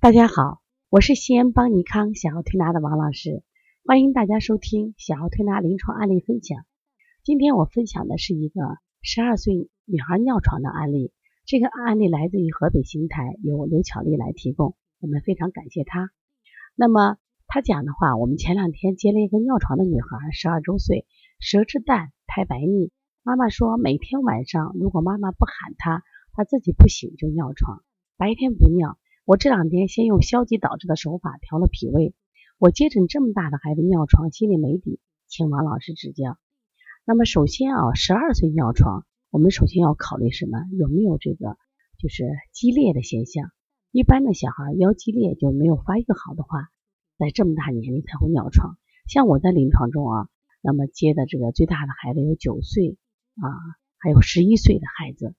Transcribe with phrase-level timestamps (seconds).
[0.00, 3.42] 大家好，我是西安邦尼康小儿推拿的王老师，
[3.84, 6.64] 欢迎大家收听小儿推拿临床案例分享。
[7.24, 8.60] 今天我分享的是一个
[9.02, 11.12] 十二岁女孩尿床的案例，
[11.46, 16.10] 这个案例来自于河北邢台，由刘巧丽来提供，我们非常感谢她。
[16.76, 17.16] 那么
[17.48, 21.08] 她讲的话，我们前两天接了一个尿床的女孩，十二周岁，
[21.40, 22.92] 舌质淡，苔白腻。
[23.24, 26.04] 妈妈说，每天晚上如果妈妈不喊她，
[26.34, 27.82] 她自己不醒就尿床，
[28.16, 28.96] 白天不尿。
[29.28, 32.14] 我这两天先用消极导致的手法调了脾胃，
[32.56, 36.38] 我接诊这么大的孩子尿床，心里没底，请王老师指教。
[37.04, 40.64] 那么首先啊，十二岁尿床，我们首先要考虑什么？
[40.78, 41.58] 有没有这个
[41.98, 43.50] 就是激烈的现象？
[43.92, 46.70] 一般的小孩腰肌裂就没有发育好的话，
[47.18, 48.78] 在这么大年龄才会尿床。
[49.08, 50.28] 像我在临床中啊，
[50.62, 52.96] 那么接的这个最大的孩子有九岁
[53.42, 53.44] 啊，
[53.98, 55.34] 还有十一岁的孩子，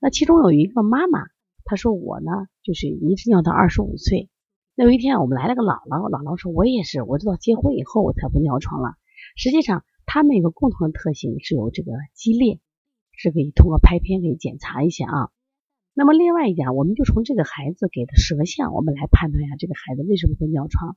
[0.00, 1.26] 那其中有一个妈妈。
[1.64, 2.30] 他说我呢，
[2.62, 4.28] 就是一直尿到二十五岁。
[4.76, 8.96] 那有一天我们来了个姥姥，姥姥说我也是，我知道结婚以后我才不尿床了。
[9.36, 12.60] 实际上，他们有个共同的特性是有这个激烈，
[13.12, 15.30] 是可以通过拍片可以检查一下啊。
[15.94, 20.96] 那么另外一点，我们就从这个孩子给的舌象，我们来判断一下这个孩子为什么会尿床。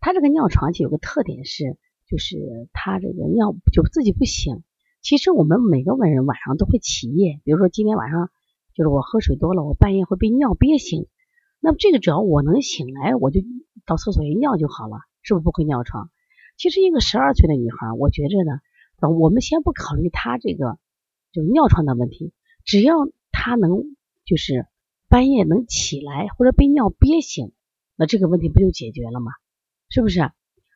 [0.00, 4.62] 他这个尿床就有个特点是，就是他这个尿就自己不醒。
[5.00, 8.28] 其实我们每个文人晚上都会起夜，比如说今天晚上。
[8.74, 11.06] 就是我喝水多了，我半夜会被尿憋醒。
[11.60, 13.40] 那么这个只要我能醒来，我就
[13.86, 16.10] 到厕所一尿就好了，是不是不会尿床？
[16.56, 18.60] 其实一个十二岁的女孩，我觉着呢，
[19.08, 20.78] 我们先不考虑她这个
[21.32, 22.32] 就尿床的问题，
[22.64, 22.96] 只要
[23.30, 24.66] 她能就是
[25.08, 27.52] 半夜能起来或者被尿憋醒，
[27.96, 29.30] 那这个问题不就解决了吗？
[29.88, 30.30] 是不是？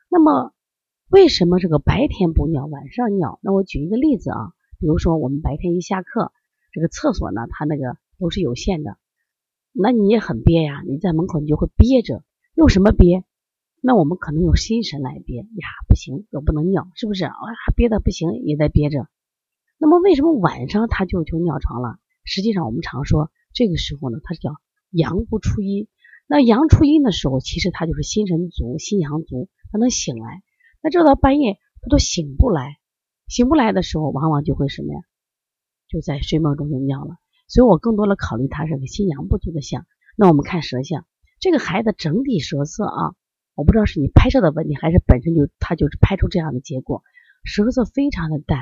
[0.08, 0.52] 那么
[1.10, 3.40] 为什么这个白天不尿，晚上尿？
[3.42, 6.32] 那我举一个例子啊，比如说我们白天一下课。
[6.78, 8.98] 这个厕所呢，它那个都是有限的，
[9.72, 12.22] 那你也很憋呀，你在门口你就会憋着，
[12.54, 13.24] 用什么憋？
[13.80, 17.24] 那我们可能用心神来憋呀，不行，我不能尿，是不是？
[17.24, 17.34] 啊，
[17.74, 19.08] 憋的不行，也在憋着。
[19.76, 21.98] 那么为什么晚上他就就尿床了？
[22.22, 24.54] 实际上我们常说，这个时候呢，它叫
[24.92, 25.88] 阳不出阴。
[26.28, 30.44] 那阳出阴的时候，其实他就是心神足，心阳足，他能醒来。
[30.80, 32.76] 那这到半夜他都醒不来，
[33.26, 35.00] 醒不来的时候，往往就会什么呀？
[35.88, 37.16] 就在睡梦中就尿了，
[37.48, 39.86] 所以我更多的考虑他是个心阳不足的象。
[40.16, 41.06] 那我们看舌象，
[41.40, 43.14] 这个孩子整体舌色啊，
[43.54, 47.02] 我不知道是你拍摄的问题，还是本身就他就是拍出这样的结果，
[47.44, 48.58] 舌色非常的淡，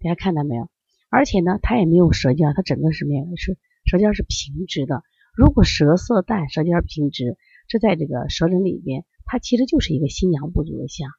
[0.00, 0.70] 大家看到没有？
[1.10, 3.22] 而且呢，他也没有舌尖，他整个是什么呀？
[3.36, 5.02] 是舌尖是平直的。
[5.34, 7.36] 如果舌色淡，舌尖平直，
[7.66, 11.10] 这在这个舌诊里边，它其实就是一个心阳不足的象，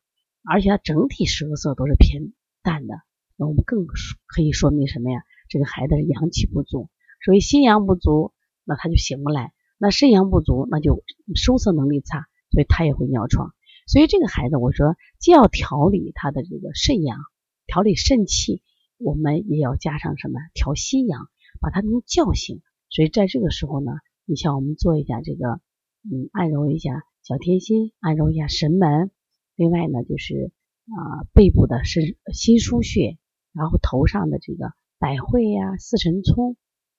[0.44, 2.96] 而且它整体舌色都是偏淡的。
[3.36, 5.22] 那我们更可以说明什么呀？
[5.50, 6.90] 这个孩子阳气不足，
[7.26, 8.34] 所以心阳不足，
[8.64, 9.48] 那他就醒不来；
[9.80, 11.04] 那肾阳不足，那就
[11.36, 13.56] 收涩能力差，所以他也会尿床。
[13.88, 17.18] 所以这个孩子，我说既要调理他的这个肾阳，
[17.66, 18.62] 调理肾气，
[19.00, 20.40] 我们也要加上什么？
[20.54, 21.28] 调心阳，
[21.60, 22.62] 把他能叫醒。
[22.90, 23.92] 所以在这个时候呢，
[24.26, 25.62] 你像我们做一下这个，
[26.04, 29.10] 嗯，按揉一下小天心，按揉一下神门。
[29.56, 30.52] 另外呢，就是
[30.86, 33.18] 啊，背部的肾心腧穴，
[33.52, 34.74] 然后头上的这个。
[35.00, 36.58] 百会呀、四神聪、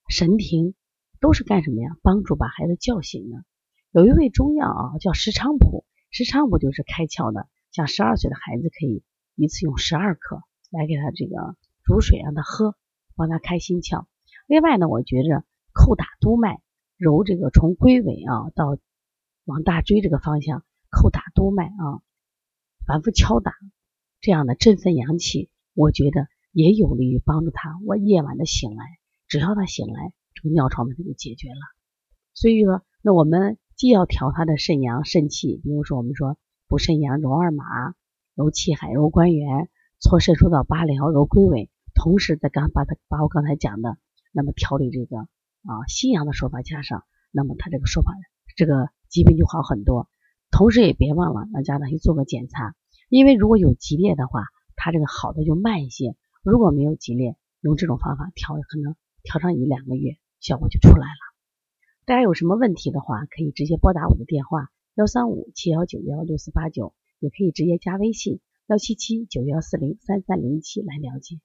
[0.09, 0.75] 神庭
[1.21, 1.91] 都是干什么呀？
[2.01, 3.45] 帮助把孩子叫醒的。
[3.91, 7.47] 有一味中药啊，叫石菖蒲，石菖蒲就是开窍的。
[7.73, 12.75] 像十二岁的孩子可以一次用十二克来给他这个煮水让他喝，
[13.17, 14.07] 帮他开心窍。
[14.47, 15.45] 另外呢，我觉着
[15.75, 16.63] 叩打督脉，
[16.97, 18.79] 揉这个从龟尾啊到
[19.45, 22.01] 往大椎这个方向叩打督脉啊，
[22.87, 23.53] 反复敲打，
[24.23, 26.29] 这样的振奋阳气，我觉得。
[26.53, 28.85] 也有利于帮助他，我夜晚的醒来，
[29.29, 31.61] 只要他醒来，这个尿床问题就解决了。
[32.35, 37.65] 所以说，那我们既要调他的肾阳肾气，比如说我们说补肾阳揉二马、
[38.35, 39.69] 揉气海、揉关元、
[40.01, 43.97] 搓肾腧到八髎、揉龟尾，同时再刚把他把我刚才讲的，
[44.33, 48.13] 那么调理这个啊心阳的手法加上，那么他这个手法
[48.57, 50.09] 这个疾病就好很多。
[50.51, 52.75] 同时也别忘了让家长去做个检查，
[53.09, 56.17] 因为如果有激烈的话，他这个好的就慢一些。
[56.43, 61.21] 如果没有激烈，用这种方法调，可能调上一两个月，效果就出来了。
[62.07, 71.41] 大家有什么问题的话，可以直接拨打我的电话幺三五七幺九幺六四八九，也可以直接加微信幺七七九幺四零三三零七来了解。